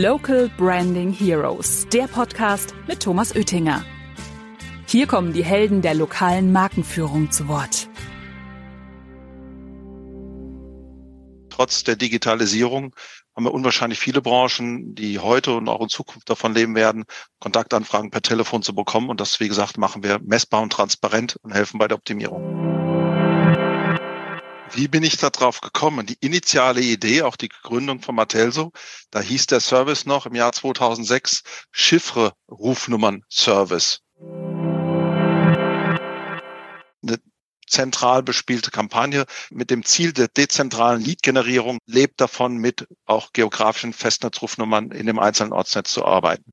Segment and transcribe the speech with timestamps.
[0.00, 3.84] Local Branding Heroes, der Podcast mit Thomas Oettinger.
[4.86, 7.90] Hier kommen die Helden der lokalen Markenführung zu Wort.
[11.50, 12.96] Trotz der Digitalisierung
[13.36, 17.04] haben wir unwahrscheinlich viele Branchen, die heute und auch in Zukunft davon leben werden,
[17.38, 19.10] Kontaktanfragen per Telefon zu bekommen.
[19.10, 22.61] Und das, wie gesagt, machen wir messbar und transparent und helfen bei der Optimierung.
[24.74, 26.06] Wie bin ich da drauf gekommen?
[26.06, 28.72] Die initiale Idee, auch die Gründung von Matelso,
[29.10, 31.42] da hieß der Service noch im Jahr 2006
[31.72, 34.00] Chiffre Rufnummern Service.
[37.02, 37.18] Eine
[37.66, 44.90] zentral bespielte Kampagne mit dem Ziel der dezentralen Lead-Generierung lebt davon, mit auch geografischen Festnetzrufnummern
[44.90, 46.50] in dem einzelnen Ortsnetz zu arbeiten.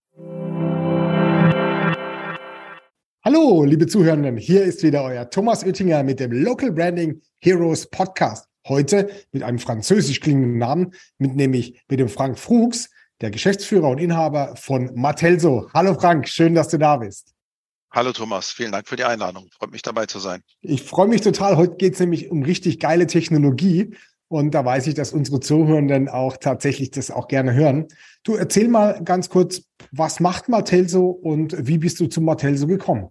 [3.21, 8.47] Hallo, liebe Zuhörenden, hier ist wieder euer Thomas Oettinger mit dem Local Branding Heroes Podcast.
[8.65, 13.97] Heute mit einem französisch klingenden Namen, mit nämlich mit dem Frank Frugs, der Geschäftsführer und
[13.97, 15.69] Inhaber von Matelso.
[15.73, 17.33] Hallo Frank, schön, dass du da bist.
[17.91, 19.49] Hallo Thomas, vielen Dank für die Einladung.
[19.51, 20.41] Freut mich dabei zu sein.
[20.61, 21.57] Ich freue mich total.
[21.57, 23.97] Heute geht es nämlich um richtig geile Technologie.
[24.29, 27.87] Und da weiß ich, dass unsere Zuhörenden auch tatsächlich das auch gerne hören.
[28.23, 33.09] Du erzähl mal ganz kurz, was macht Martelso und wie bist du zu Martelso gekommen?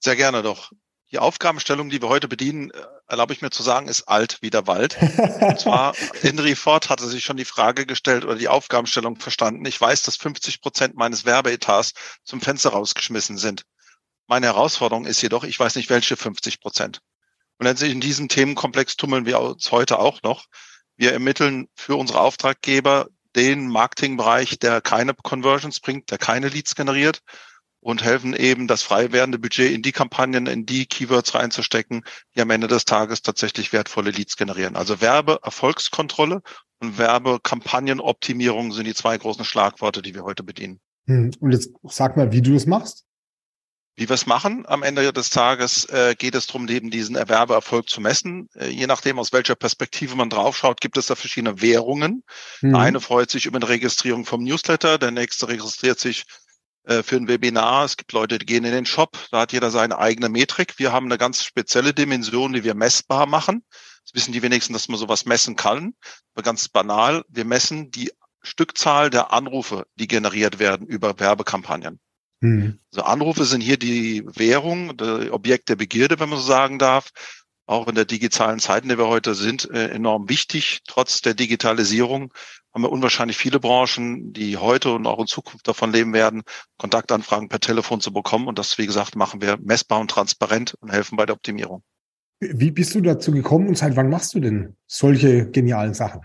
[0.00, 0.72] Sehr gerne doch.
[1.12, 4.50] Die Aufgabenstellung, die wir heute bedienen, äh, erlaube ich mir zu sagen, ist alt wie
[4.50, 4.98] der Wald.
[5.40, 9.64] Und zwar, Henry Ford hatte sich schon die Frage gestellt oder die Aufgabenstellung verstanden.
[9.64, 11.94] Ich weiß, dass 50 Prozent meines Werbeetats
[12.24, 13.62] zum Fenster rausgeschmissen sind.
[14.26, 17.00] Meine Herausforderung ist jedoch, ich weiß nicht, welche 50 Prozent.
[17.58, 20.46] Und in diesem Themenkomplex tummeln wir uns heute auch noch.
[20.96, 27.20] Wir ermitteln für unsere Auftraggeber den Marketingbereich, der keine Conversions bringt, der keine Leads generiert
[27.80, 32.02] und helfen eben, das frei werdende Budget in die Kampagnen, in die Keywords reinzustecken,
[32.34, 34.76] die am Ende des Tages tatsächlich wertvolle Leads generieren.
[34.76, 36.42] Also Werbeerfolgskontrolle
[36.80, 40.80] und Werbekampagnenoptimierung sind die zwei großen Schlagworte, die wir heute bedienen.
[41.06, 43.04] Hm, und jetzt sag mal, wie du das machst.
[43.98, 47.90] Wie wir es machen, am Ende des Tages äh, geht es darum, eben diesen Erwerbeerfolg
[47.90, 48.48] zu messen.
[48.54, 52.22] Äh, je nachdem, aus welcher Perspektive man draufschaut, gibt es da verschiedene Währungen.
[52.60, 52.74] Mhm.
[52.74, 56.26] Der eine freut sich über eine Registrierung vom Newsletter, der nächste registriert sich
[56.84, 57.86] äh, für ein Webinar.
[57.86, 60.78] Es gibt Leute, die gehen in den Shop, da hat jeder seine eigene Metrik.
[60.78, 63.64] Wir haben eine ganz spezielle Dimension, die wir messbar machen.
[64.04, 65.94] Das wissen die wenigsten, dass man sowas messen kann.
[66.36, 71.98] Aber ganz banal, wir messen die Stückzahl der Anrufe, die generiert werden über Werbekampagnen.
[72.40, 72.78] Mhm.
[72.92, 77.10] Also Anrufe sind hier die Währung, der Objekt der Begierde, wenn man so sagen darf.
[77.66, 80.80] Auch in der digitalen Zeit, in der wir heute sind, äh, enorm wichtig.
[80.86, 82.32] Trotz der Digitalisierung
[82.72, 86.42] haben wir unwahrscheinlich viele Branchen, die heute und auch in Zukunft davon leben werden,
[86.78, 88.46] Kontaktanfragen per Telefon zu bekommen.
[88.46, 91.82] Und das, wie gesagt, machen wir messbar und transparent und helfen bei der Optimierung.
[92.40, 96.20] Wie bist du dazu gekommen und seit wann machst du denn solche genialen Sachen?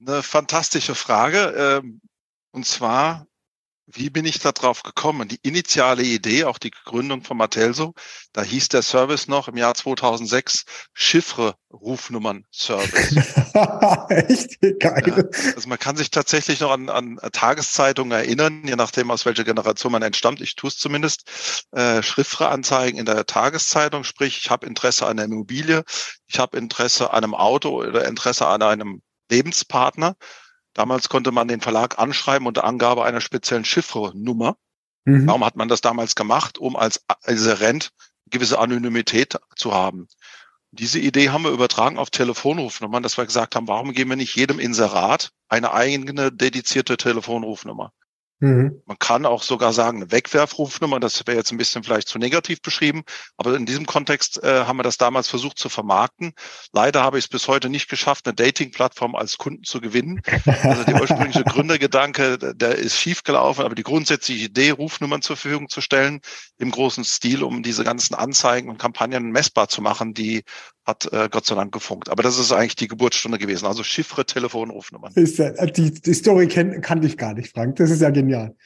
[0.00, 1.82] Eine fantastische Frage.
[1.82, 2.00] Ähm,
[2.52, 3.26] und zwar
[3.90, 5.28] wie bin ich da drauf gekommen?
[5.28, 7.94] Die initiale Idee, auch die Gründung von Matelso,
[8.32, 13.16] da hieß der Service noch im Jahr 2006 Chiffre Rufnummern Service.
[14.10, 15.02] Echt geil.
[15.06, 19.44] Ja, also man kann sich tatsächlich noch an, an Tageszeitungen erinnern, je nachdem aus welcher
[19.44, 20.42] Generation man entstammt.
[20.42, 21.22] Ich tue es zumindest.
[21.72, 25.82] Äh, Chiffre-Anzeigen in der Tageszeitung, sprich, ich habe Interesse an einer Immobilie,
[26.26, 29.00] ich habe Interesse an einem Auto oder Interesse an einem
[29.30, 30.14] Lebenspartner
[30.78, 34.56] Damals konnte man den Verlag anschreiben unter Angabe einer speziellen Chiffrenummer.
[35.04, 35.26] Mhm.
[35.26, 36.56] Warum hat man das damals gemacht?
[36.56, 37.90] Um als Reserent
[38.30, 40.06] gewisse Anonymität zu haben.
[40.70, 44.36] Diese Idee haben wir übertragen auf Telefonrufnummern, dass wir gesagt haben, warum geben wir nicht
[44.36, 47.92] jedem Inserat eine eigene dedizierte Telefonrufnummer?
[48.40, 48.82] Mhm.
[48.86, 52.62] Man kann auch sogar sagen, eine Wegwerfrufnummer, das wäre jetzt ein bisschen vielleicht zu negativ
[52.62, 53.02] beschrieben,
[53.36, 56.32] aber in diesem Kontext äh, haben wir das damals versucht zu vermarkten.
[56.72, 60.22] Leider habe ich es bis heute nicht geschafft, eine Dating-Plattform als Kunden zu gewinnen.
[60.62, 65.80] Also der ursprüngliche Gründergedanke, der ist schiefgelaufen, aber die grundsätzliche Idee, Rufnummern zur Verfügung zu
[65.80, 66.20] stellen,
[66.58, 70.44] im großen Stil, um diese ganzen Anzeigen und Kampagnen messbar zu machen, die
[70.88, 72.08] hat äh, Gott sei Dank gefunkt.
[72.08, 73.66] Aber das ist eigentlich die Geburtsstunde gewesen.
[73.66, 75.12] Also Chiffre, Telefonrufnummern.
[75.14, 77.76] Ist, äh, die, die Story kenn, kannte ich gar nicht, Frank.
[77.76, 78.56] Das ist ja genial.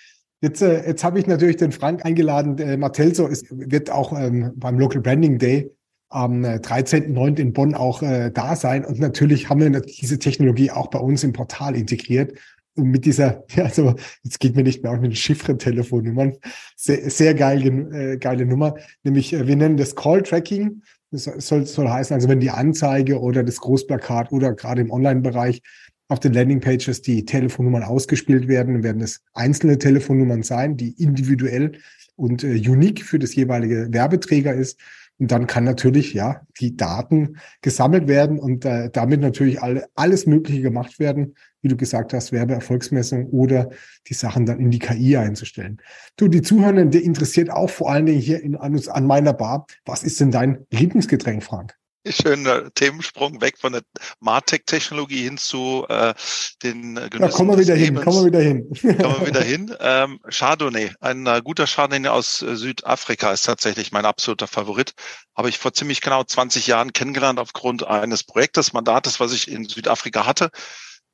[0.40, 2.56] Jetzt, äh, jetzt habe ich natürlich den Frank eingeladen.
[2.56, 5.70] Der Martelso ist, wird auch ähm, beim Local Branding Day
[6.08, 7.38] am 13.09.
[7.38, 8.84] Äh, in Bonn auch äh, da sein.
[8.84, 12.38] Und natürlich haben wir diese Technologie auch bei uns im Portal integriert.
[12.74, 16.34] Und mit dieser, ja, also jetzt geht mir nicht mehr auch mit den Chiffre-Telefonnummern.
[16.76, 18.76] Sehr, sehr geile, äh, geile Nummer.
[19.02, 20.82] Nämlich, äh, wir nennen das Call-Tracking.
[21.12, 25.60] Das soll, soll heißen, also wenn die Anzeige oder das Großplakat oder gerade im Online-Bereich
[26.08, 31.72] auf den Landingpages die Telefonnummern ausgespielt werden, werden es einzelne Telefonnummern sein, die individuell
[32.16, 34.80] und äh, unique für das jeweilige Werbeträger ist.
[35.22, 40.26] Und dann kann natürlich ja die Daten gesammelt werden und äh, damit natürlich alle, alles
[40.26, 43.70] Mögliche gemacht werden, wie du gesagt hast, Werbeerfolgsmessung oder
[44.08, 45.80] die Sachen dann in die KI einzustellen.
[46.16, 49.68] Du, die Zuhörenden, der interessiert auch vor allen Dingen hier in, an, an meiner Bar.
[49.84, 51.76] Was ist denn dein Lieblingsgetränk, Frank?
[52.06, 53.82] Schöner Themensprung weg von der
[54.20, 56.14] Martech-Technologie hin zu äh,
[56.62, 58.68] den Genüssen Ja, kommen wir wieder hin, kommen wir wieder hin.
[58.98, 59.74] kommen wir wieder hin.
[59.80, 64.94] Ähm, Chardonnay, ein äh, guter Chardonnay aus äh, Südafrika ist tatsächlich mein absoluter Favorit.
[65.36, 69.64] Habe ich vor ziemlich genau 20 Jahren kennengelernt aufgrund eines Projektes, Mandates, was ich in
[69.64, 70.50] Südafrika hatte,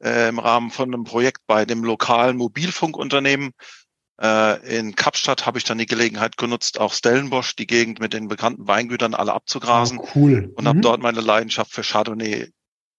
[0.02, 3.87] äh, im Rahmen von einem Projekt bei dem lokalen Mobilfunkunternehmen äh,
[4.20, 8.66] in Kapstadt habe ich dann die Gelegenheit genutzt, auch Stellenbosch, die Gegend mit den bekannten
[8.66, 10.00] Weingütern alle abzugrasen.
[10.00, 10.52] Oh, cool.
[10.56, 10.68] Und mhm.
[10.68, 12.50] habe dort meine Leidenschaft für Chardonnay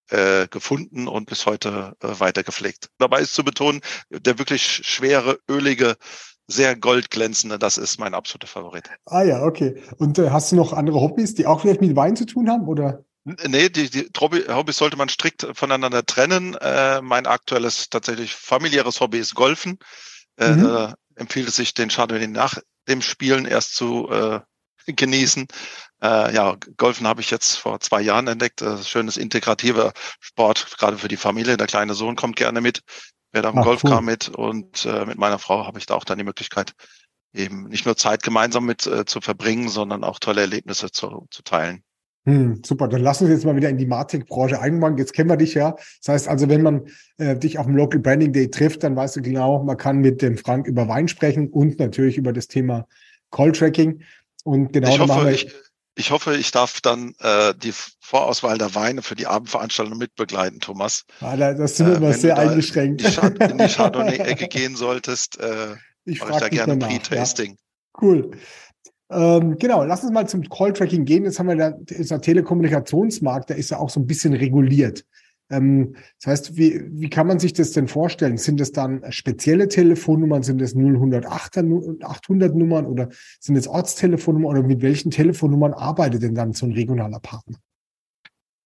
[0.10, 2.89] äh, gefunden und bis heute äh, weiter gepflegt.
[2.98, 5.98] Dabei ist zu betonen, der wirklich schwere, ölige,
[6.48, 8.89] sehr goldglänzende, das ist mein absoluter Favorit.
[9.06, 9.81] Ah ja, okay.
[9.98, 12.68] Und äh, hast du noch andere Hobbys, die auch vielleicht mit Wein zu tun haben,
[12.68, 13.04] oder?
[13.24, 16.56] Nee, die, die Hobbys sollte man strikt voneinander trennen.
[16.56, 19.77] Äh, mein aktuelles tatsächlich familiäres Hobby ist Golfen.
[20.38, 22.57] Äh, mhm empfiehlt es sich, den Chardonnay nach
[22.88, 24.39] dem Spielen erst zu äh,
[24.88, 25.48] genießen.
[26.01, 28.62] Äh, ja, Golfen habe ich jetzt vor zwei Jahren entdeckt.
[28.62, 31.57] Das ist schönes integrativer Sport, gerade für die Familie.
[31.57, 32.81] Der kleine Sohn kommt gerne mit,
[33.31, 34.06] wer da im Golfcar cool.
[34.06, 36.74] mit und äh, mit meiner Frau habe ich da auch dann die Möglichkeit,
[37.33, 41.44] eben nicht nur Zeit gemeinsam mit äh, zu verbringen, sondern auch tolle Erlebnisse zu, zu
[41.44, 41.83] teilen.
[42.30, 44.98] Hm, super, dann lass uns jetzt mal wieder in die Martech-Branche einbauen.
[44.98, 45.76] Jetzt kennen wir dich ja.
[46.02, 46.86] Das heißt also, wenn man
[47.18, 50.22] äh, dich auf dem Local Branding Day trifft, dann weißt du genau, man kann mit
[50.22, 52.86] dem Frank über Wein sprechen und natürlich über das Thema
[53.31, 54.04] Call-Tracking.
[54.44, 55.52] Und genau ich hoffe, ich,
[55.96, 61.06] ich hoffe, ich darf dann äh, die Vorauswahl der Weine für die Abendveranstaltung mitbegleiten, Thomas.
[61.22, 63.02] Ah, das sind immer äh, sehr eingeschränkt.
[63.02, 67.54] In die, Chardonnay-Ecke gehen solltest, äh, ich frage da gerne Pre-Tasting.
[67.54, 67.58] Ja.
[68.00, 68.31] Cool.
[69.12, 71.24] Ähm, genau, lass uns mal zum Call-Tracking gehen.
[71.24, 75.04] Jetzt haben wir da, dieser Telekommunikationsmarkt, der ist ja auch so ein bisschen reguliert.
[75.50, 78.38] Ähm, das heißt, wie, wie kann man sich das denn vorstellen?
[78.38, 80.44] Sind es dann spezielle Telefonnummern?
[80.44, 83.10] Sind es 0800 Nummern oder
[83.40, 87.58] sind es Ortstelefonnummern oder mit welchen Telefonnummern arbeitet denn dann so ein regionaler Partner?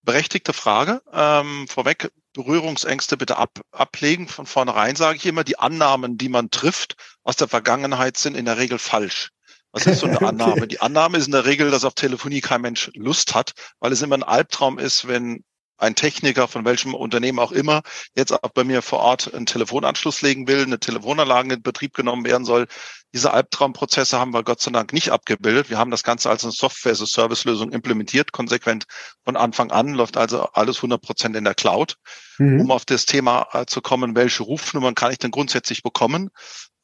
[0.06, 1.02] Berechtigte Frage.
[1.14, 4.28] Ähm, vorweg, Berührungsängste bitte ab, ablegen.
[4.28, 8.44] Von vornherein sage ich immer, die Annahmen, die man trifft aus der Vergangenheit, sind in
[8.44, 9.30] der Regel falsch.
[9.74, 10.54] Was ist so eine Annahme?
[10.54, 10.68] okay.
[10.68, 14.02] Die Annahme ist in der Regel, dass auf Telefonie kein Mensch Lust hat, weil es
[14.02, 15.44] immer ein Albtraum ist, wenn
[15.78, 17.82] ein Techniker von welchem Unternehmen auch immer
[18.16, 22.24] jetzt auch bei mir vor Ort einen Telefonanschluss legen will, eine Telefonanlage in Betrieb genommen
[22.26, 22.68] werden soll.
[23.14, 25.70] Diese Albtraumprozesse haben wir Gott sei Dank nicht abgebildet.
[25.70, 28.86] Wir haben das Ganze als eine Software-as-a-Service-Lösung implementiert, konsequent
[29.26, 31.98] von Anfang an, läuft also alles 100 Prozent in der Cloud.
[32.38, 32.62] Mhm.
[32.62, 36.30] Um auf das Thema äh, zu kommen, welche Rufnummern kann ich denn grundsätzlich bekommen,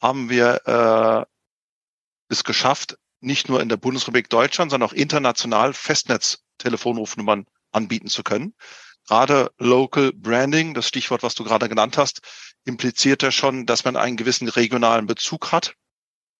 [0.01, 1.38] haben wir äh,
[2.29, 8.53] es geschafft, nicht nur in der Bundesrepublik Deutschland, sondern auch international Festnetz-Telefonrufnummern anbieten zu können.
[9.07, 12.21] Gerade Local Branding, das Stichwort, was du gerade genannt hast,
[12.65, 15.73] impliziert ja schon, dass man einen gewissen regionalen Bezug hat.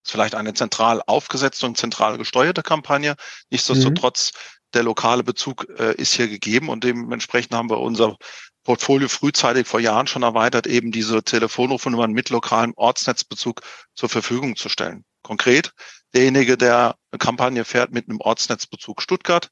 [0.03, 3.15] Das ist vielleicht eine zentral aufgesetzte und zentral gesteuerte Kampagne.
[3.49, 4.39] Nichtsdestotrotz, mhm.
[4.75, 8.17] der lokale Bezug äh, ist hier gegeben und dementsprechend haben wir unser
[8.63, 13.61] Portfolio frühzeitig vor Jahren schon erweitert, eben diese Telefonrufnummern mit lokalem Ortsnetzbezug
[13.95, 15.05] zur Verfügung zu stellen.
[15.21, 15.71] Konkret,
[16.13, 19.49] derjenige, der eine Kampagne fährt mit einem Ortsnetzbezug Stuttgart,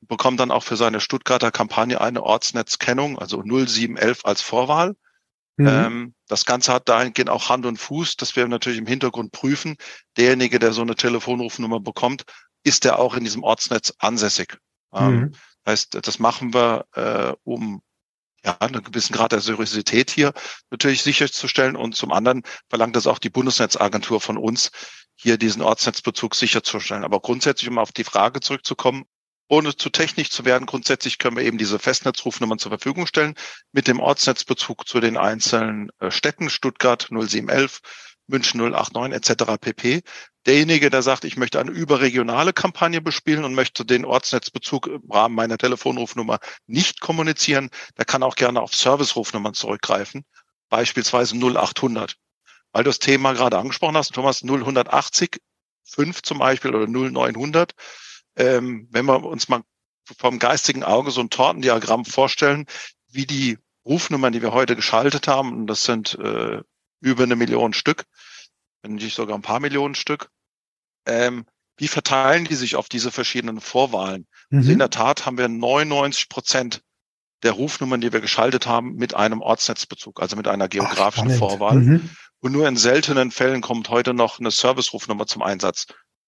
[0.00, 4.94] bekommt dann auch für seine Stuttgarter Kampagne eine Ortsnetzkennung, also 0711 als Vorwahl.
[5.56, 5.68] Mhm.
[5.68, 9.76] Ähm, das Ganze hat dahingehend auch Hand und Fuß, dass wir natürlich im Hintergrund prüfen,
[10.16, 12.24] derjenige, der so eine Telefonrufnummer bekommt,
[12.64, 14.58] ist der auch in diesem Ortsnetz ansässig.
[14.92, 15.32] Ähm, mhm.
[15.66, 17.82] heißt, das machen wir, äh, um
[18.44, 20.32] ja, einen gewissen Grad der Seriosität hier
[20.70, 21.76] natürlich sicherzustellen.
[21.76, 24.70] Und zum anderen verlangt das auch die Bundesnetzagentur von uns,
[25.16, 27.04] hier diesen Ortsnetzbezug sicherzustellen.
[27.04, 29.04] Aber grundsätzlich, um auf die Frage zurückzukommen,
[29.48, 33.34] ohne zu technisch zu werden, grundsätzlich können wir eben diese Festnetzrufnummern zur Verfügung stellen
[33.72, 37.80] mit dem Ortsnetzbezug zu den einzelnen äh, Städten, Stuttgart 0711,
[38.26, 39.56] München 089 etc.
[39.60, 40.02] pp.
[40.46, 45.34] Derjenige, der sagt, ich möchte eine überregionale Kampagne bespielen und möchte den Ortsnetzbezug im Rahmen
[45.34, 50.24] meiner Telefonrufnummer nicht kommunizieren, der kann auch gerne auf Servicerufnummern zurückgreifen,
[50.68, 52.16] beispielsweise 0800.
[52.72, 55.38] Weil du das Thema gerade angesprochen hast, Thomas, 0180,
[55.84, 57.72] 5 zum Beispiel oder 0900.
[58.36, 59.62] Ähm, wenn wir uns mal
[60.18, 62.66] vom geistigen Auge so ein Tortendiagramm vorstellen,
[63.08, 66.60] wie die Rufnummern, die wir heute geschaltet haben, und das sind äh,
[67.04, 68.04] über eine Million Stück,
[68.82, 70.30] wenn nicht sogar ein paar Millionen Stück.
[71.06, 71.44] Ähm,
[71.76, 74.26] wie verteilen die sich auf diese verschiedenen Vorwahlen?
[74.50, 74.58] Mhm.
[74.58, 76.82] Also in der Tat haben wir 99 Prozent
[77.42, 81.76] der Rufnummern, die wir geschaltet haben, mit einem Ortsnetzbezug, also mit einer geografischen Ach, Vorwahl.
[81.76, 82.10] Mhm.
[82.40, 85.86] Und nur in seltenen Fällen kommt heute noch eine Service-Rufnummer zum Einsatz.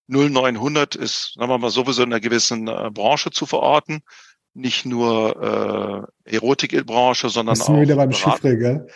[0.09, 4.03] 0900 ist, sagen wir mal, sowieso in einer gewissen äh, Branche zu verorten.
[4.59, 7.67] Nicht nur äh, Erotikbranche, sondern sind auch.
[7.67, 8.87] Sind wir wieder beim Chiffre, gell?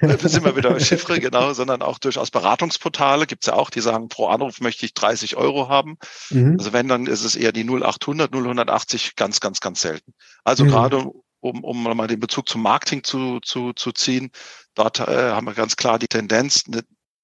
[0.18, 4.08] Sind wir wieder beim Chiffre, genau, sondern auch durchaus Beratungsportale gibt's ja auch, die sagen,
[4.08, 5.98] pro Anruf möchte ich 30 Euro haben.
[6.30, 6.56] Mhm.
[6.58, 10.14] Also wenn, dann ist es eher die 0800, 0180 ganz, ganz, ganz selten.
[10.42, 10.68] Also mhm.
[10.68, 11.10] gerade
[11.40, 14.30] um, um mal den Bezug zum Marketing zu, zu, zu ziehen,
[14.74, 16.82] dort äh, haben wir ganz klar die Tendenz, eine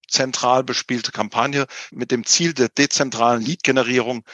[0.09, 4.25] zentral bespielte Kampagne mit dem Ziel der dezentralen Lead-Generierung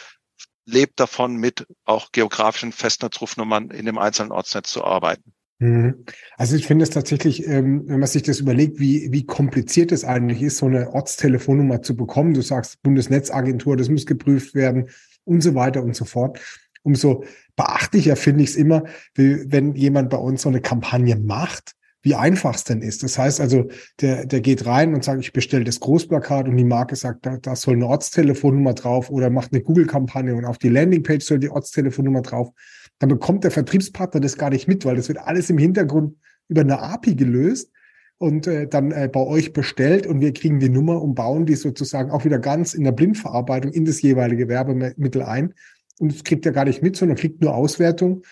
[0.65, 5.33] lebt davon, mit auch geografischen Festnetzrufnummern in dem einzelnen Ortsnetz zu arbeiten.
[5.59, 6.05] Mhm.
[6.37, 10.05] Also ich finde es tatsächlich, ähm, wenn man sich das überlegt, wie, wie kompliziert es
[10.05, 12.35] eigentlich ist, so eine Ortstelefonnummer zu bekommen.
[12.35, 14.89] Du sagst Bundesnetzagentur, das muss geprüft werden
[15.25, 16.41] und so weiter und so fort.
[16.83, 18.83] Umso beachtlicher finde ich es immer,
[19.15, 23.03] wenn jemand bei uns so eine Kampagne macht, wie einfach es denn ist.
[23.03, 23.69] Das heißt also,
[24.01, 27.37] der, der geht rein und sagt, ich bestelle das Großplakat und die Marke sagt, da,
[27.37, 31.51] da soll eine Ortstelefonnummer drauf oder macht eine Google-Kampagne und auf die Landingpage soll die
[31.51, 32.51] Ortstelefonnummer drauf.
[32.99, 36.17] Dann bekommt der Vertriebspartner das gar nicht mit, weil das wird alles im Hintergrund
[36.49, 37.71] über eine API gelöst
[38.19, 41.57] und äh, dann äh, bei euch bestellt und wir kriegen die Nummer und bauen die
[41.57, 45.55] sozusagen auch wieder ganz in der Blindverarbeitung in das jeweilige Werbemittel ein.
[45.99, 48.23] Und das kriegt er gar nicht mit, sondern kriegt nur Auswertung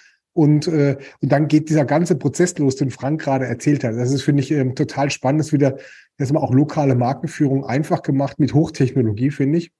[0.40, 3.94] und, äh, und dann geht dieser ganze Prozess los, den Frank gerade erzählt hat.
[3.94, 5.40] Das ist, finde ich, ähm, total spannend.
[5.40, 5.76] Das ist wieder,
[6.16, 9.70] das auch lokale Markenführung einfach gemacht mit Hochtechnologie, finde ich.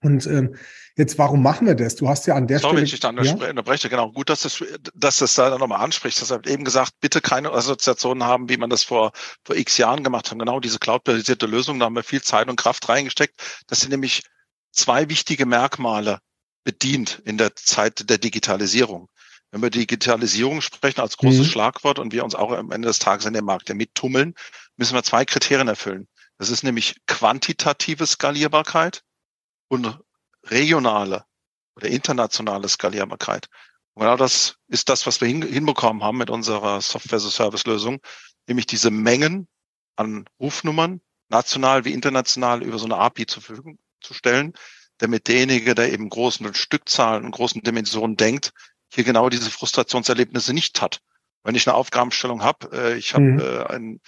[0.00, 0.54] Und ähm,
[0.96, 1.96] jetzt, warum machen wir das?
[1.96, 2.84] Du hast ja an der Sorry, Stelle.
[2.84, 3.90] ich dich da unterbreche, ja?
[3.90, 4.12] genau.
[4.12, 4.62] Gut, dass das,
[4.94, 6.22] dass das da nochmal anspricht.
[6.22, 9.10] Das hat eben gesagt, bitte keine Assoziationen haben, wie man das vor,
[9.44, 10.38] vor x Jahren gemacht hat.
[10.38, 13.34] Genau diese cloud-basierte Lösung, da haben wir viel Zeit und Kraft reingesteckt.
[13.66, 14.22] Das sind nämlich
[14.70, 16.20] zwei wichtige Merkmale
[16.62, 19.08] bedient in der Zeit der Digitalisierung.
[19.50, 21.50] Wenn wir Digitalisierung sprechen als großes mhm.
[21.50, 24.34] Schlagwort und wir uns auch am Ende des Tages in dem Markt ja mittummeln,
[24.76, 26.08] müssen wir zwei Kriterien erfüllen.
[26.38, 29.02] Das ist nämlich quantitative Skalierbarkeit
[29.68, 29.98] und
[30.44, 31.24] regionale
[31.76, 33.48] oder internationale Skalierbarkeit.
[33.94, 38.00] Und genau das ist das, was wir hinbekommen haben mit unserer Software-as-a-Service-Lösung,
[38.46, 39.48] nämlich diese Mengen
[39.96, 44.54] an Rufnummern, national wie international, über so eine API zur Verfügung zu stellen,
[44.98, 48.52] damit derjenige, der eben großen Stückzahlen und großen Dimensionen denkt,
[48.92, 51.00] hier genau diese Frustrationserlebnisse nicht hat.
[51.42, 53.38] Wenn ich eine Aufgabenstellung habe, äh, ich habe mhm.
[53.40, 54.00] äh, ein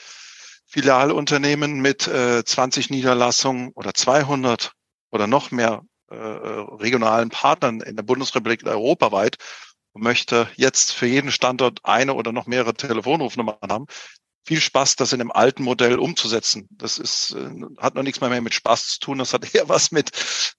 [0.67, 4.73] Filialunternehmen mit äh, 20 Niederlassungen oder 200
[5.11, 9.37] oder noch mehr äh, regionalen Partnern in der Bundesrepublik europaweit
[9.93, 13.87] und möchte jetzt für jeden Standort eine oder noch mehrere Telefonrufnummern haben,
[14.45, 16.67] viel Spaß, das in dem alten Modell umzusetzen.
[16.71, 19.19] Das ist, äh, hat noch nichts mehr, mehr mit Spaß zu tun.
[19.19, 20.11] Das hat eher was mit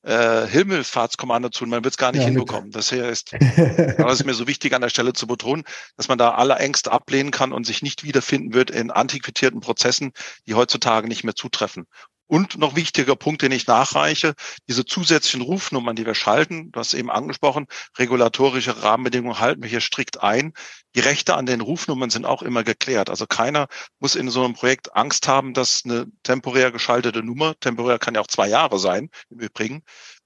[0.04, 1.70] äh, Himmelfahrtskommando zu tun.
[1.70, 2.72] Man wird es gar nicht ja, hinbekommen.
[2.72, 3.34] Das hier ist,
[3.98, 5.64] das ist mir so wichtig an der Stelle zu betonen,
[5.98, 10.12] dass man da alle Ängste ablehnen kann und sich nicht wiederfinden wird in antiquitierten Prozessen,
[10.48, 11.86] die heutzutage nicht mehr zutreffen.
[12.28, 14.34] Und noch wichtiger Punkt, den ich nachreiche,
[14.68, 19.82] diese zusätzlichen Rufnummern, die wir schalten, du hast eben angesprochen, regulatorische Rahmenbedingungen halten wir hier
[19.82, 20.54] strikt ein.
[20.96, 23.10] Die Rechte an den Rufnummern sind auch immer geklärt.
[23.10, 23.68] Also keiner
[24.00, 28.22] muss in so einem Projekt Angst haben, dass eine temporär geschaltete Nummer, temporär kann ja
[28.22, 29.84] auch zwei Jahre sein, im Übrigen,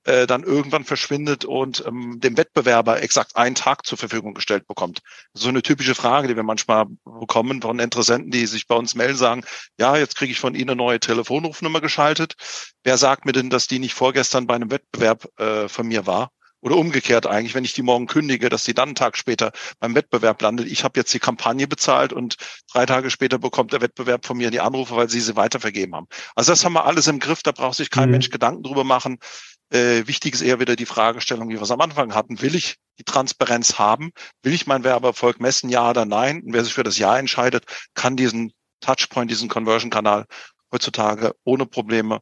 [0.07, 5.01] äh, dann irgendwann verschwindet und ähm, dem Wettbewerber exakt einen Tag zur Verfügung gestellt bekommt.
[5.33, 9.17] So eine typische Frage, die wir manchmal bekommen von Interessenten, die sich bei uns melden,
[9.17, 9.43] sagen,
[9.77, 12.35] ja, jetzt kriege ich von Ihnen eine neue Telefonrufnummer geschaltet.
[12.83, 16.31] Wer sagt mir denn, dass die nicht vorgestern bei einem Wettbewerb äh, von mir war?
[16.59, 19.93] Oder umgekehrt eigentlich, wenn ich die morgen kündige, dass die dann einen Tag später beim
[19.93, 20.67] Wettbewerb landet.
[20.67, 22.37] Ich habe jetzt die Kampagne bezahlt und
[22.71, 26.07] drei Tage später bekommt der Wettbewerb von mir die Anrufe, weil sie sie weitervergeben haben.
[26.33, 28.13] Also das haben wir alles im Griff, da braucht sich kein mhm.
[28.13, 29.19] Mensch Gedanken drüber machen.
[29.69, 32.41] Äh, wichtig ist eher wieder die Fragestellung, wie wir es am Anfang hatten.
[32.41, 34.11] Will ich die Transparenz haben?
[34.41, 36.41] Will ich meinen Werbeerfolg messen, ja oder nein?
[36.43, 40.25] Und wer sich für das Ja entscheidet, kann diesen Touchpoint, diesen Conversion-Kanal
[40.71, 42.19] heutzutage ohne Probleme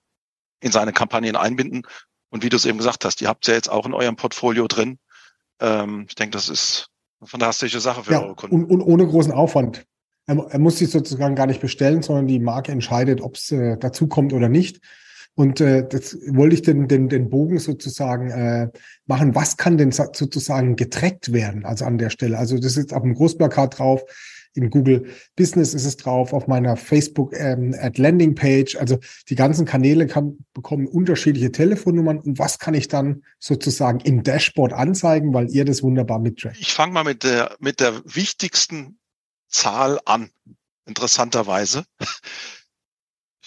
[0.59, 1.83] in seine Kampagnen einbinden.
[2.29, 4.67] Und wie du es eben gesagt hast, ihr habt ja jetzt auch in eurem Portfolio
[4.67, 4.97] drin.
[5.59, 6.87] Ähm, ich denke, das ist
[7.19, 8.55] eine fantastische Sache für ja, eure Kunden.
[8.55, 9.85] Und, und ohne großen Aufwand.
[10.27, 13.77] Er, er muss sich sozusagen gar nicht bestellen, sondern die Marke entscheidet, ob es äh,
[13.77, 14.79] dazu kommt oder nicht.
[15.35, 18.69] Und äh, das wollte ich den, den, den Bogen sozusagen äh,
[19.05, 19.35] machen.
[19.35, 21.65] Was kann denn sozusagen getrackt werden?
[21.65, 22.37] Also an der Stelle.
[22.37, 24.01] Also das ist auf dem Großplakat drauf.
[24.53, 28.77] In Google Business ist es drauf, auf meiner Facebook ähm, Ad Landing Page.
[28.77, 32.19] Also die ganzen Kanäle kann, bekommen unterschiedliche Telefonnummern.
[32.19, 36.57] Und was kann ich dann sozusagen im Dashboard anzeigen, weil ihr das wunderbar mittrackt?
[36.57, 38.97] Ich fange mal mit der, mit der wichtigsten
[39.49, 40.29] Zahl an,
[40.85, 41.83] interessanterweise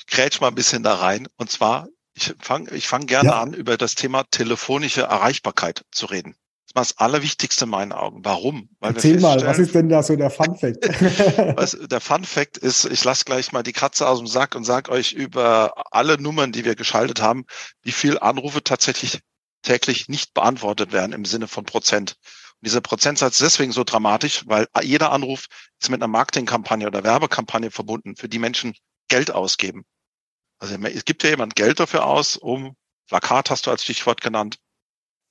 [0.08, 1.28] grätsch mal ein bisschen da rein.
[1.36, 3.40] Und zwar, ich fange ich fang gerne ja.
[3.40, 6.34] an, über das Thema telefonische Erreichbarkeit zu reden.
[6.74, 8.24] Das ist das Allerwichtigste in meinen Augen.
[8.24, 8.68] Warum?
[8.80, 10.86] Weil Erzähl mal, was ist denn da so der Fun Fact?
[11.56, 14.64] was, der Fun Fact ist, ich lasse gleich mal die Katze aus dem Sack und
[14.64, 17.46] sage euch über alle Nummern, die wir geschaltet haben,
[17.82, 19.20] wie viel Anrufe tatsächlich
[19.62, 22.16] täglich nicht beantwortet werden im Sinne von Prozent.
[22.60, 25.46] Und dieser Prozentsatz ist deswegen so dramatisch, weil jeder Anruf
[25.80, 28.74] ist mit einer Marketingkampagne oder Werbekampagne verbunden, für die Menschen
[29.08, 29.84] Geld ausgeben.
[30.58, 32.74] Also es gibt ja jemand Geld dafür aus, um
[33.08, 34.58] Plakat hast du als Stichwort genannt,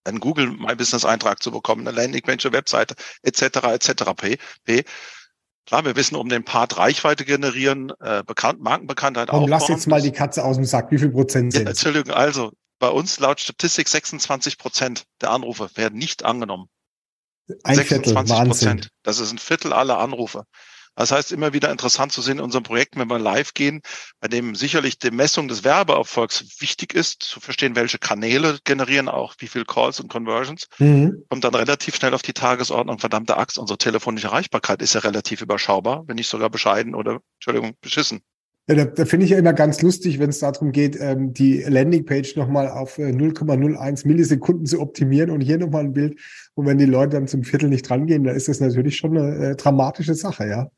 [0.03, 3.41] einen Google My Business Eintrag zu bekommen, eine Landingpage, Webseite etc.
[3.74, 4.03] etc.
[4.63, 4.84] P.
[5.65, 9.48] Klar, wir wissen um den Part Reichweite generieren, äh, Bekannt, Markenbekanntheit auch.
[9.48, 10.91] Lass jetzt mal die Katze aus dem Sack.
[10.91, 15.69] Wie viel Prozent sind ja, Entschuldigung, also bei uns laut Statistik 26 Prozent der Anrufe
[15.75, 16.69] werden nicht angenommen.
[17.63, 18.89] Ein 26 Viertel, Prozent.
[19.03, 20.46] Das ist ein Viertel aller Anrufe.
[20.98, 23.82] Das heißt, immer wieder interessant zu sehen in unserem Projekt, wenn wir live gehen,
[24.20, 29.36] bei dem sicherlich die Messung des Werbeerfolgs wichtig ist, zu verstehen, welche Kanäle generieren auch
[29.38, 31.24] wie viel Calls und Conversions, mhm.
[31.30, 32.98] kommt dann relativ schnell auf die Tagesordnung.
[32.98, 37.75] Verdammte Axt, unsere telefonische Erreichbarkeit ist ja relativ überschaubar, wenn nicht sogar bescheiden oder, Entschuldigung,
[37.80, 38.22] beschissen.
[38.70, 41.62] Ja, da, da finde ich ja immer ganz lustig, wenn es darum geht, ähm, die
[41.62, 46.20] Landingpage nochmal auf äh, 0,01 Millisekunden zu optimieren und hier nochmal ein Bild.
[46.56, 49.51] Und wenn die Leute dann zum Viertel nicht drangehen, dann ist das natürlich schon eine
[49.51, 50.70] äh, dramatische Sache, ja.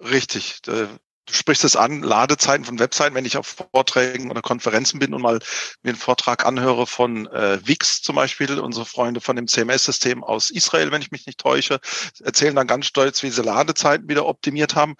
[0.00, 0.62] Richtig.
[0.62, 5.20] Du sprichst es an, Ladezeiten von Webseiten, wenn ich auf Vorträgen oder Konferenzen bin und
[5.20, 5.40] mal
[5.82, 10.50] mir einen Vortrag anhöre von äh, Wix zum Beispiel, unsere Freunde von dem CMS-System aus
[10.50, 11.80] Israel, wenn ich mich nicht täusche,
[12.20, 14.94] erzählen dann ganz stolz, wie sie Ladezeiten wieder optimiert haben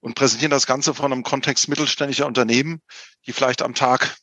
[0.00, 2.80] und präsentieren das Ganze von einem Kontext mittelständischer Unternehmen,
[3.26, 4.16] die vielleicht am Tag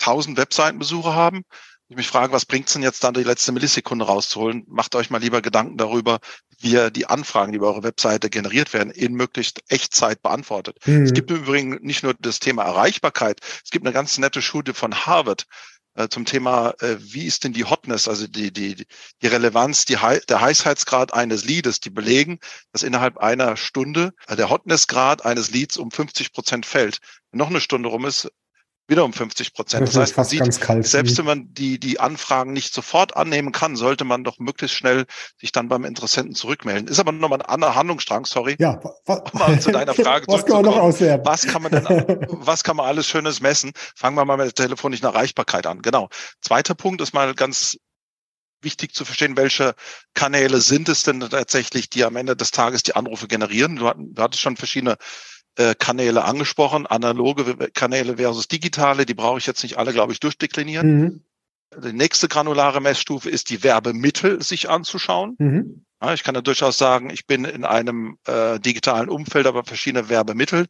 [0.00, 1.42] 1000 Webseitenbesucher haben
[1.88, 4.64] ich mich frage, was bringt's denn jetzt dann, die letzte Millisekunde rauszuholen?
[4.68, 6.18] Macht euch mal lieber Gedanken darüber,
[6.58, 10.78] wie ihr die Anfragen, die über eure Webseite generiert werden, in möglichst Echtzeit beantwortet.
[10.86, 11.04] Mhm.
[11.04, 14.72] Es gibt im Übrigen nicht nur das Thema Erreichbarkeit, es gibt eine ganz nette Studie
[14.72, 15.46] von Harvard
[15.94, 18.86] äh, zum Thema, äh, wie ist denn die Hotness, also die, die,
[19.22, 19.96] die Relevanz, die,
[20.28, 22.38] der Heißheitsgrad eines Leads, die belegen,
[22.72, 26.98] dass innerhalb einer Stunde äh, der Hotnessgrad eines Leads um 50 Prozent fällt.
[27.30, 28.30] Wenn noch eine Stunde rum ist,
[28.88, 29.88] wieder um 50 Prozent.
[29.88, 34.04] Das, heißt, man sieht, selbst wenn man die, die Anfragen nicht sofort annehmen kann, sollte
[34.04, 35.06] man doch möglichst schnell
[35.40, 36.88] sich dann beim Interessenten zurückmelden.
[36.88, 38.56] Ist aber nochmal ein anderer Handlungsstrang, sorry.
[38.58, 41.26] Ja, was, mal zu deiner Frage was kann man noch auswerten?
[41.26, 41.84] Was kann man denn,
[42.28, 43.72] was kann man alles Schönes messen?
[43.94, 45.82] Fangen wir mal mit der telefonischen Erreichbarkeit an.
[45.82, 46.08] Genau.
[46.40, 47.76] Zweiter Punkt ist mal ganz
[48.62, 49.74] wichtig zu verstehen, welche
[50.14, 53.76] Kanäle sind es denn tatsächlich, die am Ende des Tages die Anrufe generieren.
[53.76, 54.96] Du, hattest schon verschiedene
[55.78, 61.00] Kanäle angesprochen, analoge Kanäle versus digitale, die brauche ich jetzt nicht alle, glaube ich, durchdeklinieren.
[61.00, 61.24] Mhm.
[61.82, 65.34] Die nächste granulare Messstufe ist die Werbemittel sich anzuschauen.
[65.38, 65.84] Mhm.
[66.02, 70.08] Ja, ich kann ja durchaus sagen, ich bin in einem äh, digitalen Umfeld, aber verschiedene
[70.08, 70.66] Werbemittel.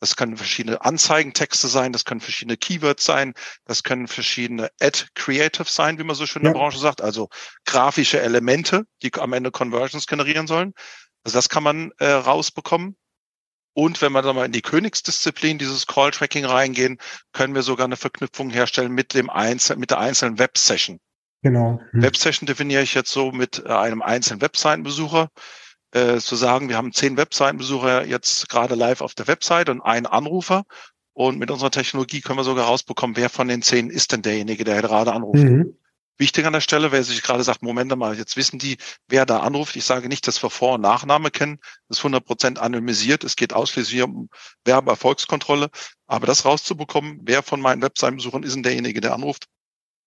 [0.00, 5.68] Das können verschiedene Anzeigentexte sein, das können verschiedene Keywords sein, das können verschiedene Ad Creative
[5.68, 6.48] sein, wie man so schön ja.
[6.48, 7.28] in der Branche sagt, also
[7.64, 10.72] grafische Elemente, die am Ende Conversions generieren sollen.
[11.24, 12.96] Also das kann man äh, rausbekommen.
[13.78, 16.98] Und wenn wir dann mal in die Königsdisziplin dieses Call-Tracking reingehen,
[17.32, 20.98] können wir sogar eine Verknüpfung herstellen mit dem einzelnen, mit der einzelnen Web-Session.
[21.42, 21.80] Genau.
[21.92, 22.02] Hm.
[22.02, 25.28] Web-Session definiere ich jetzt so mit äh, einem einzelnen Webseitenbesucher.
[25.92, 30.06] Äh, zu sagen, wir haben zehn Webseitenbesucher jetzt gerade live auf der Website und einen
[30.06, 30.64] Anrufer.
[31.12, 34.64] Und mit unserer Technologie können wir sogar rausbekommen, wer von den zehn ist denn derjenige,
[34.64, 35.44] der gerade anruft.
[35.44, 35.76] Mhm.
[36.18, 38.76] Wichtig an der Stelle, wer sich gerade sagt, Moment mal, jetzt wissen die,
[39.06, 39.76] wer da anruft.
[39.76, 41.60] Ich sage nicht, dass wir Vor- und Nachname kennen.
[41.88, 43.22] Das ist 100 Prozent anonymisiert.
[43.22, 44.28] Es geht ausschließlich um
[44.64, 45.70] Werbeerfolgskontrolle.
[46.06, 49.46] Aber das rauszubekommen, wer von meinen Webseitenbesuchern ist denn derjenige, der anruft,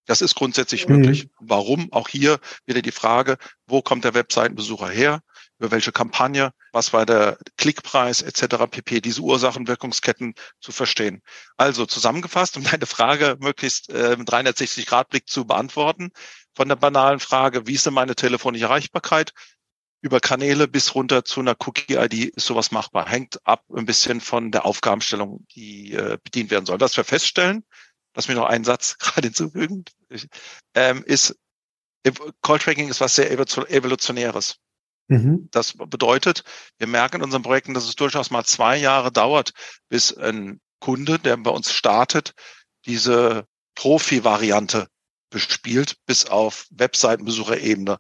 [0.06, 0.98] das ist grundsätzlich mhm.
[0.98, 1.30] möglich.
[1.40, 1.92] Warum?
[1.94, 5.22] Auch hier wieder die Frage, wo kommt der Webseitenbesucher her?
[5.62, 8.66] Über welche Kampagne, was war der Klickpreis etc.
[8.70, 9.00] pp.
[9.00, 11.22] Diese Ursachenwirkungsketten zu verstehen.
[11.56, 16.10] Also zusammengefasst, um deine Frage möglichst äh, mit 360-Grad-Blick zu beantworten,
[16.56, 19.34] von der banalen Frage, wie ist denn meine telefonische Erreichbarkeit,
[20.02, 23.08] über Kanäle bis runter zu einer Cookie-ID ist sowas machbar.
[23.08, 26.80] Hängt ab ein bisschen von der Aufgabenstellung, die äh, bedient werden soll.
[26.80, 27.64] Was wir feststellen,
[28.16, 29.86] lass mich noch einen Satz gerade hinzufügen,
[30.74, 31.38] ähm, ist,
[32.42, 34.58] Call Tracking ist was sehr evolutionäres.
[35.12, 35.50] Mhm.
[35.52, 36.46] Das bedeutet,
[36.78, 39.52] wir merken in unseren Projekten, dass es durchaus mal zwei Jahre dauert,
[39.90, 42.34] bis ein Kunde, der bei uns startet,
[42.86, 43.46] diese
[43.76, 44.88] Profi-Variante
[45.30, 47.98] bespielt, bis auf Webseitenbesucherebene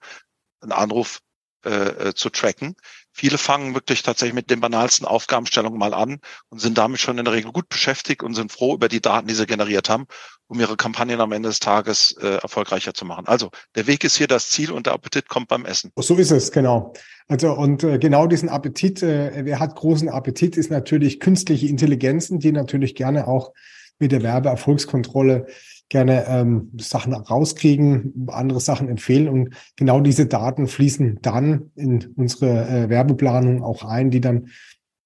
[0.61, 1.19] einen Anruf
[1.65, 2.75] äh, äh, zu tracken.
[3.13, 6.19] Viele fangen wirklich tatsächlich mit den banalsten Aufgabenstellungen mal an
[6.49, 9.27] und sind damit schon in der Regel gut beschäftigt und sind froh über die Daten,
[9.27, 10.05] die sie generiert haben,
[10.47, 13.27] um ihre Kampagnen am Ende des Tages äh, erfolgreicher zu machen.
[13.27, 15.91] Also der Weg ist hier das Ziel und der Appetit kommt beim Essen.
[15.97, 16.93] So ist es, genau.
[17.27, 22.39] Also und äh, genau diesen Appetit, äh, wer hat großen Appetit, ist natürlich künstliche Intelligenzen,
[22.39, 23.51] die natürlich gerne auch
[23.99, 25.47] mit der Werbeerfolgskontrolle
[25.91, 32.67] gerne ähm, Sachen rauskriegen, andere Sachen empfehlen und genau diese Daten fließen dann in unsere
[32.67, 34.47] äh, Werbeplanung auch ein, die dann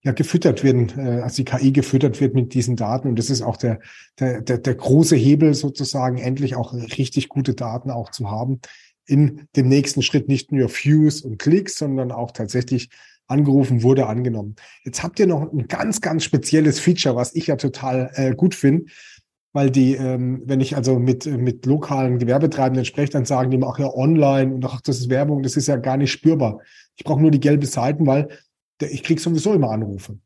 [0.04, 3.08] ja gefüttert werden, äh, also die KI gefüttert wird mit diesen Daten.
[3.08, 3.80] Und das ist auch der,
[4.20, 8.62] der, der, der große Hebel sozusagen, endlich auch richtig gute Daten auch zu haben.
[9.08, 12.90] In dem nächsten Schritt nicht nur Views und Klicks, sondern auch tatsächlich
[13.28, 14.56] angerufen wurde, angenommen.
[14.84, 18.54] Jetzt habt ihr noch ein ganz, ganz spezielles Feature, was ich ja total äh, gut
[18.54, 18.86] finde,
[19.56, 23.66] weil die, ähm, wenn ich also mit, mit lokalen Gewerbetreibenden spreche, dann sagen die mir
[23.66, 26.60] auch ja online und ach, das ist Werbung, das ist ja gar nicht spürbar.
[26.98, 28.28] Ich brauche nur die gelbe Seiten, weil
[28.82, 30.20] ich krieg sowieso immer Anrufe.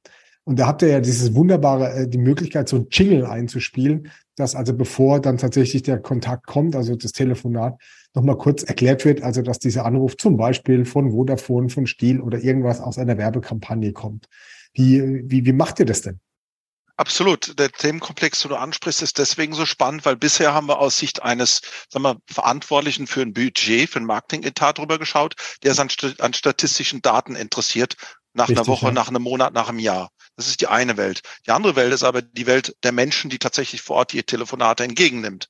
[0.45, 4.55] Und da habt ihr ja dieses wunderbare, äh, die Möglichkeit, so ein Jingle einzuspielen, dass
[4.55, 7.79] also bevor dann tatsächlich der Kontakt kommt, also das Telefonat,
[8.15, 12.39] nochmal kurz erklärt wird, also dass dieser Anruf zum Beispiel von Vodafone, von Stiel oder
[12.39, 14.25] irgendwas aus einer Werbekampagne kommt.
[14.73, 16.19] Wie, wie, wie macht ihr das denn?
[16.99, 17.57] Absolut.
[17.57, 21.23] Der Themenkomplex, den du ansprichst, ist deswegen so spannend, weil bisher haben wir aus Sicht
[21.23, 25.88] eines sagen wir, Verantwortlichen für ein Budget, für ein Marketingetat drüber geschaut, der ist an,
[26.17, 27.95] an statistischen Daten interessiert,
[28.33, 28.91] nach Richtig, einer Woche, ja.
[28.91, 30.09] nach einem Monat, nach einem Jahr.
[30.35, 31.21] Das ist die eine Welt.
[31.47, 34.83] Die andere Welt ist aber die Welt der Menschen, die tatsächlich vor Ort die Telefonate
[34.83, 35.47] entgegennimmt.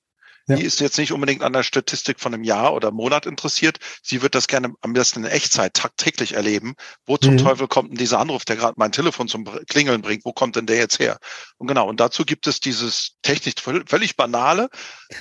[0.49, 0.55] Ja.
[0.55, 3.77] Die ist jetzt nicht unbedingt an der Statistik von einem Jahr oder Monat interessiert.
[4.01, 6.73] Sie wird das gerne am besten in Echtzeit tagtäglich erleben.
[7.05, 7.37] Wo zum mhm.
[7.37, 10.25] Teufel kommt denn dieser Anruf, der gerade mein Telefon zum Klingeln bringt?
[10.25, 11.19] Wo kommt denn der jetzt her?
[11.57, 14.69] Und genau, und dazu gibt es dieses technisch völlig banale,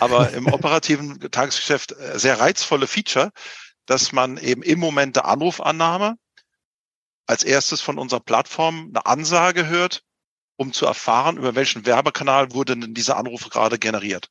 [0.00, 3.30] aber im operativen Tagesgeschäft äh, sehr reizvolle Feature,
[3.84, 6.16] dass man eben im Moment der Anrufannahme
[7.26, 10.04] als erstes von unserer Plattform eine Ansage hört,
[10.56, 14.30] um zu erfahren, über welchen Werbekanal wurde denn dieser Anruf gerade generiert.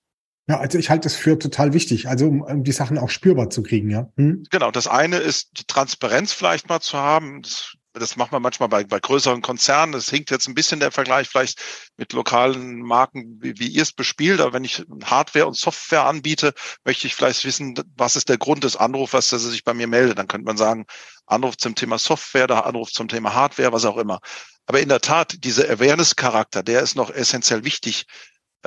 [0.49, 3.49] Ja, also ich halte es für total wichtig, also um, um die Sachen auch spürbar
[3.49, 4.09] zu kriegen, ja.
[4.15, 4.43] Hm?
[4.49, 7.41] Genau, das eine ist die Transparenz vielleicht mal zu haben.
[7.41, 9.91] Das, das macht man manchmal bei, bei größeren Konzernen.
[9.91, 11.61] Das hinkt jetzt ein bisschen der Vergleich vielleicht
[11.97, 14.39] mit lokalen Marken, wie, wie ihr es bespielt.
[14.39, 16.53] Aber wenn ich Hardware und Software anbiete,
[16.85, 19.87] möchte ich vielleicht wissen, was ist der Grund des Anrufs, dass er sich bei mir
[19.87, 20.17] meldet.
[20.17, 20.85] Dann könnte man sagen,
[21.25, 24.21] Anruf zum Thema Software, der Anruf zum Thema Hardware, was auch immer.
[24.65, 28.05] Aber in der Tat, dieser Awareness-Charakter, der ist noch essentiell wichtig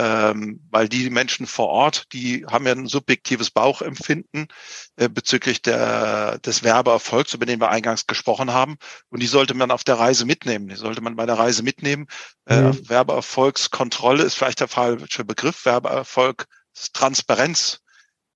[0.01, 4.49] ähm, weil die Menschen vor Ort, die haben ja ein subjektives Bauchempfinden
[4.97, 8.79] äh, bezüglich der, des Werbeerfolgs, über den wir eingangs gesprochen haben.
[9.11, 10.69] Und die sollte man auf der Reise mitnehmen.
[10.69, 12.07] Die sollte man bei der Reise mitnehmen.
[12.47, 12.89] Äh, mhm.
[12.89, 15.67] Werbeerfolgskontrolle ist vielleicht der falsche Begriff.
[15.67, 16.47] Werbeerfolg
[16.95, 17.81] Transparenz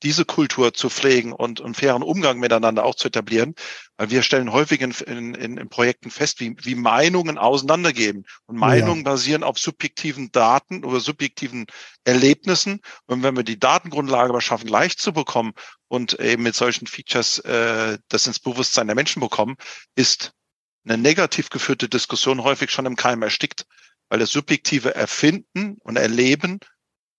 [0.05, 3.55] diese Kultur zu pflegen und einen fairen Umgang miteinander auch zu etablieren.
[3.97, 8.27] Weil wir stellen häufig in, in, in Projekten fest, wie, wie Meinungen auseinandergehen.
[8.47, 9.11] Und Meinungen ja.
[9.11, 11.67] basieren auf subjektiven Daten oder subjektiven
[12.05, 12.81] Erlebnissen.
[13.07, 15.53] Und wenn wir die Datengrundlage aber schaffen, leicht zu bekommen
[15.89, 19.57] und eben mit solchen Features äh, das ins Bewusstsein der Menschen bekommen,
[19.95, 20.33] ist
[20.85, 23.65] eine negativ geführte Diskussion häufig schon im Keim erstickt,
[24.09, 26.61] weil das subjektive Erfinden und Erleben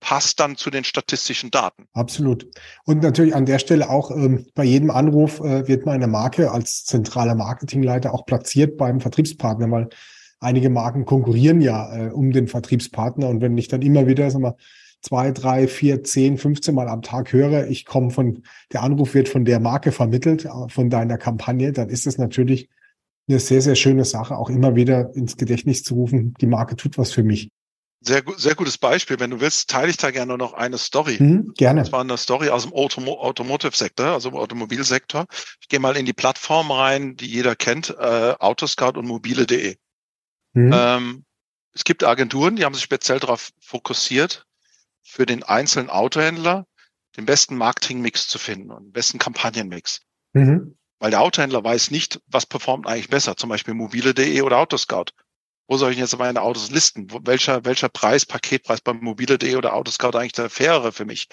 [0.05, 1.87] passt dann zu den statistischen Daten.
[1.93, 2.47] Absolut.
[2.85, 6.85] Und natürlich an der Stelle auch ähm, bei jedem Anruf äh, wird meine Marke als
[6.85, 9.89] zentraler Marketingleiter auch platziert beim Vertriebspartner, weil
[10.39, 13.27] einige Marken konkurrieren ja äh, um den Vertriebspartner.
[13.27, 14.55] Und wenn ich dann immer wieder, sag mal,
[15.01, 19.27] zwei, drei, vier, zehn, 15 Mal am Tag höre, ich komme von, der Anruf wird
[19.27, 22.69] von der Marke vermittelt, äh, von deiner Kampagne, dann ist es natürlich
[23.27, 26.99] eine sehr, sehr schöne Sache, auch immer wieder ins Gedächtnis zu rufen, die Marke tut
[26.99, 27.49] was für mich.
[28.07, 29.19] Sehr, sehr gutes Beispiel.
[29.19, 31.17] Wenn du willst, teile ich da gerne noch eine Story.
[31.19, 31.81] Mhm, gerne.
[31.81, 35.25] Das war eine Story aus dem Automo Automotive-Sektor, also im Automobilsektor.
[35.59, 39.77] Ich gehe mal in die Plattform rein, die jeder kennt, äh, Autoscout und mobile.de.
[40.53, 40.71] Mhm.
[40.71, 41.25] Ähm,
[41.73, 44.45] es gibt Agenturen, die haben sich speziell darauf fokussiert,
[45.01, 46.67] für den einzelnen Autohändler
[47.17, 50.01] den besten Marketingmix zu finden und den besten Kampagnenmix.
[50.33, 50.77] Mhm.
[50.99, 55.05] Weil der Autohändler weiß nicht, was performt eigentlich besser, zum Beispiel mobile.de oder Autoscout
[55.67, 57.07] wo soll ich jetzt meine Autos listen?
[57.25, 61.27] Welcher, welcher Preis, Paketpreis beim mobile.de oder Autoscout eigentlich der fairere für mich?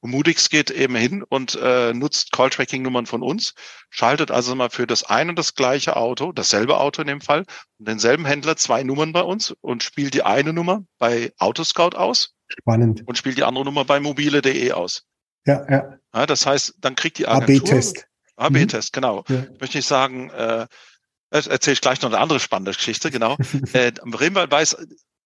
[0.00, 3.54] Und Moodix geht eben hin und äh, nutzt Call-Tracking-Nummern von uns,
[3.88, 7.44] schaltet also mal für das ein und das gleiche Auto, dasselbe Auto in dem Fall,
[7.78, 12.34] und denselben Händler zwei Nummern bei uns und spielt die eine Nummer bei Autoscout aus.
[12.48, 13.02] Spannend.
[13.06, 15.04] Und spielt die andere Nummer bei mobile.de aus.
[15.46, 15.98] Ja, ja.
[16.14, 16.26] ja.
[16.26, 17.68] Das heißt, dann kriegt die Agentur...
[17.68, 18.06] AB-Test.
[18.36, 19.00] AB-Test, mhm.
[19.00, 19.24] genau.
[19.28, 19.46] Ja.
[19.54, 20.66] Ich möchte nicht sagen, äh,
[21.30, 23.36] erzähle ich gleich noch eine andere spannende Geschichte, genau.
[23.72, 24.76] äh, Bremen weiß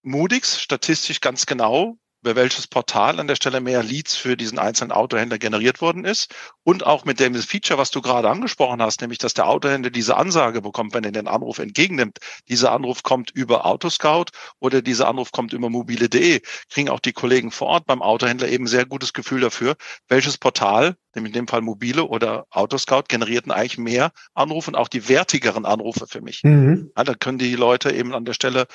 [0.03, 4.93] Moodyx statistisch ganz genau, über welches Portal an der Stelle mehr Leads für diesen einzelnen
[4.93, 6.35] Autohändler generiert worden ist.
[6.63, 10.17] Und auch mit dem Feature, was du gerade angesprochen hast, nämlich, dass der Autohändler diese
[10.17, 12.19] Ansage bekommt, wenn er den Anruf entgegennimmt.
[12.49, 14.27] Dieser Anruf kommt über Autoscout
[14.59, 16.43] oder dieser Anruf kommt über mobile.de.
[16.69, 19.77] Kriegen auch die Kollegen vor Ort beim Autohändler eben sehr gutes Gefühl dafür,
[20.09, 24.89] welches Portal, nämlich in dem Fall mobile oder Autoscout, generierten eigentlich mehr Anrufe und auch
[24.89, 26.43] die wertigeren Anrufe für mich.
[26.45, 26.93] Mhm.
[26.97, 28.67] Ja, da können die Leute eben an der Stelle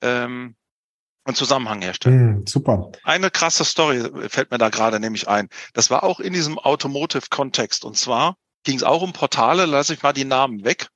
[0.00, 0.54] ähm,
[1.28, 2.40] einen Zusammenhang herstellen.
[2.40, 2.90] Mm, super.
[3.04, 5.48] Eine krasse Story fällt mir da gerade nämlich ein.
[5.74, 7.84] Das war auch in diesem Automotive-Kontext.
[7.84, 10.88] Und zwar ging es auch um Portale, lasse ich mal die Namen weg.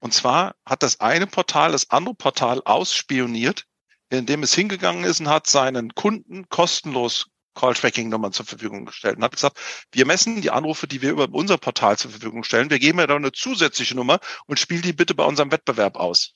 [0.00, 3.64] Und zwar hat das eine Portal das andere Portal ausspioniert,
[4.08, 9.32] indem es hingegangen ist und hat seinen Kunden kostenlos Call-Tracking-Nummern zur Verfügung gestellt und hat
[9.32, 9.58] gesagt,
[9.92, 12.70] wir messen die Anrufe, die wir über unser Portal zur Verfügung stellen.
[12.70, 16.34] Wir geben ja da eine zusätzliche Nummer und spielen die bitte bei unserem Wettbewerb aus.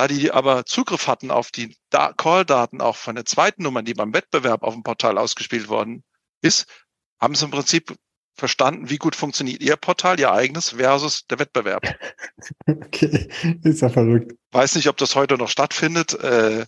[0.00, 4.14] Da die aber Zugriff hatten auf die Call-Daten auch von der zweiten Nummer, die beim
[4.14, 6.04] Wettbewerb auf dem Portal ausgespielt worden
[6.40, 6.64] ist,
[7.20, 7.94] haben sie im Prinzip
[8.34, 11.82] verstanden, wie gut funktioniert ihr Portal, ihr eigenes versus der Wettbewerb.
[12.66, 13.28] Okay,
[13.62, 14.32] ist ja verrückt.
[14.52, 16.14] Weiß nicht, ob das heute noch stattfindet.
[16.14, 16.64] Äh,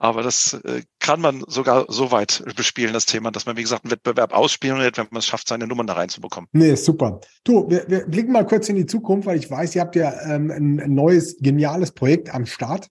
[0.00, 3.84] aber das äh, kann man sogar so weit bespielen, das Thema, dass man, wie gesagt,
[3.84, 6.48] einen Wettbewerb ausspioniert, wenn man es schafft, seine Nummern da reinzubekommen.
[6.52, 7.20] Nee, super.
[7.44, 10.10] Du, wir, wir blicken mal kurz in die Zukunft, weil ich weiß, ihr habt ja
[10.22, 12.88] ähm, ein, ein neues, geniales Projekt am Start.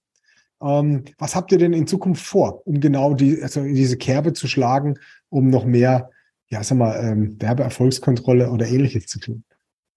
[0.62, 4.48] Ähm, was habt ihr denn in Zukunft vor, um genau die, also diese Kerbe zu
[4.48, 6.12] schlagen, um noch mehr,
[6.50, 9.44] ja, sag mal, ähm, Werbeerfolgskontrolle oder ähnliches zu tun?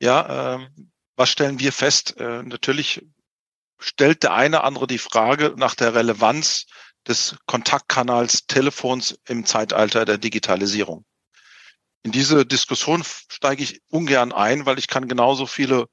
[0.00, 2.18] Ja, ähm, was stellen wir fest?
[2.18, 3.06] Äh, natürlich
[3.78, 6.64] stellt der eine andere die Frage nach der Relevanz
[7.08, 11.04] des Kontaktkanals Telefons im Zeitalter der Digitalisierung.
[12.04, 15.86] In diese Diskussion steige ich ungern ein, weil ich kann genauso viele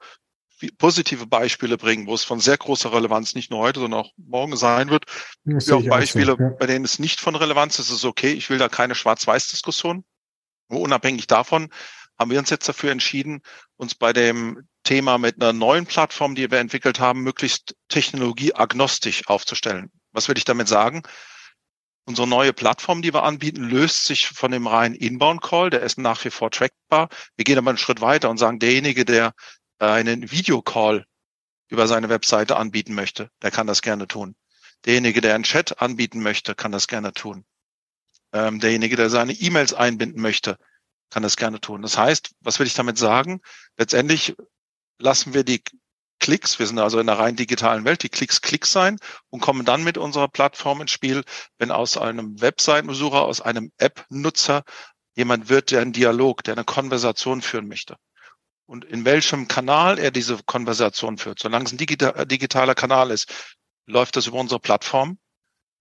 [0.77, 4.57] positive Beispiele bringen, wo es von sehr großer Relevanz nicht nur heute, sondern auch morgen
[4.57, 5.05] sein wird.
[5.43, 6.49] Wie auch Beispiele, auch so, ja.
[6.59, 8.31] bei denen es nicht von Relevanz ist, ist okay.
[8.31, 10.03] Ich will da keine Schwarz-Weiß-Diskussion.
[10.67, 11.69] Unabhängig davon
[12.17, 13.41] haben wir uns jetzt dafür entschieden,
[13.77, 19.89] uns bei dem Thema mit einer neuen Plattform, die wir entwickelt haben, möglichst technologieagnostisch aufzustellen.
[20.11, 21.03] Was will ich damit sagen?
[22.05, 25.69] Unsere neue Plattform, die wir anbieten, löst sich von dem reinen Inbound-Call.
[25.69, 27.09] Der ist nach wie vor trackbar.
[27.35, 29.33] Wir gehen aber einen Schritt weiter und sagen, derjenige, der
[29.77, 31.05] einen Videocall
[31.69, 34.35] über seine Webseite anbieten möchte, der kann das gerne tun.
[34.85, 37.45] Derjenige, der einen Chat anbieten möchte, kann das gerne tun.
[38.33, 40.57] Ähm, derjenige, der seine E-Mails einbinden möchte,
[41.09, 41.81] kann das gerne tun.
[41.81, 43.41] Das heißt, was will ich damit sagen?
[43.77, 44.35] Letztendlich
[44.99, 45.63] lassen wir die
[46.19, 48.97] Klicks, wir sind also in der rein digitalen Welt, die Klicks Klicks sein
[49.29, 51.23] und kommen dann mit unserer Plattform ins Spiel,
[51.57, 54.63] wenn aus einem Webseitenbesucher, aus einem App-Nutzer
[55.15, 57.95] jemand wird, der einen Dialog, der eine Konversation führen möchte.
[58.65, 61.39] Und in welchem Kanal er diese Konversation führt.
[61.39, 63.55] Solange es ein äh, digitaler Kanal ist,
[63.87, 65.17] läuft das über unsere Plattform.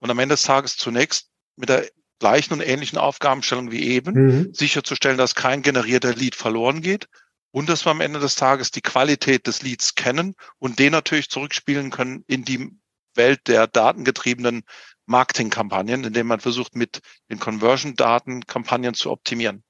[0.01, 1.87] Und am Ende des Tages zunächst mit der
[2.19, 4.55] gleichen und ähnlichen Aufgabenstellung wie eben, mhm.
[4.55, 7.09] sicherzustellen, dass kein generierter Lead verloren geht
[7.51, 11.31] und dass wir am Ende des Tages die Qualität des Leads kennen und den natürlich
[11.31, 12.71] zurückspielen können in die
[13.15, 14.63] Welt der datengetriebenen
[15.07, 19.65] Marketingkampagnen, indem man versucht, mit den Conversion-Daten Kampagnen zu optimieren.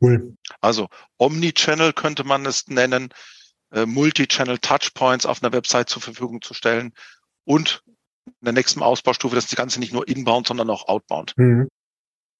[0.00, 0.36] Cool.
[0.60, 3.12] Also Omnichannel könnte man es nennen,
[3.72, 6.92] äh, Multi-Channel Touchpoints auf einer Website zur Verfügung zu stellen
[7.44, 7.82] und
[8.26, 11.34] in der nächsten Ausbaustufe, dass das Ganze nicht nur inbound, sondern auch outbound.
[11.36, 11.68] Mhm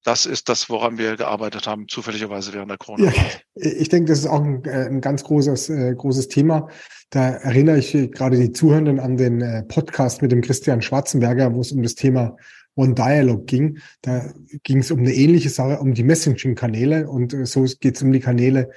[0.05, 3.13] das ist das, woran wir gearbeitet haben, zufälligerweise während der Corona.
[3.13, 3.13] Ja,
[3.55, 6.69] ich denke, das ist auch ein, äh, ein ganz großes, äh, großes Thema.
[7.11, 11.61] Da erinnere ich gerade die Zuhörenden an den äh, Podcast mit dem Christian Schwarzenberger, wo
[11.61, 12.37] es um das Thema
[12.77, 13.79] One Dialog ging.
[14.01, 14.33] Da
[14.63, 18.13] ging es um eine ähnliche Sache, um die Messaging-Kanäle und äh, so geht es um
[18.13, 18.71] die Kanäle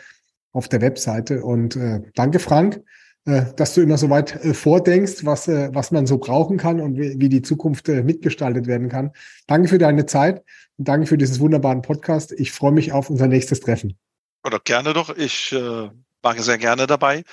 [0.52, 1.44] auf der Webseite.
[1.44, 2.82] Und äh, danke, Frank,
[3.26, 6.98] dass du immer so weit äh, vordenkst, was, äh, was man so brauchen kann und
[6.98, 9.12] wie, die Zukunft äh, mitgestaltet werden kann.
[9.48, 10.44] Danke für deine Zeit
[10.78, 12.34] und danke für dieses wunderbaren Podcast.
[12.34, 13.98] Ich freue mich auf unser nächstes Treffen.
[14.46, 15.16] Oder gerne doch.
[15.16, 15.90] Ich äh,
[16.22, 17.24] war sehr gerne dabei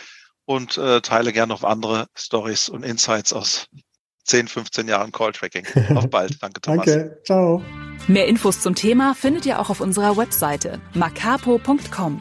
[0.45, 3.67] und äh, teile gerne noch andere Stories und Insights aus
[4.25, 5.67] 10, 15 Jahren Call Tracking.
[5.97, 6.41] Auf bald.
[6.41, 6.87] Danke, Thomas.
[6.87, 7.21] Danke.
[7.25, 7.63] Ciao.
[8.07, 12.21] Mehr Infos zum Thema findet ihr auch auf unserer Webseite macapo.com.